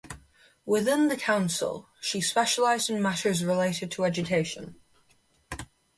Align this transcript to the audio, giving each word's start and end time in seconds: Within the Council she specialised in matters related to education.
Within 0.65 1.09
the 1.09 1.15
Council 1.15 1.87
she 1.99 2.21
specialised 2.21 2.89
in 2.89 3.03
matters 3.03 3.45
related 3.45 3.91
to 3.91 4.03
education. 4.03 4.77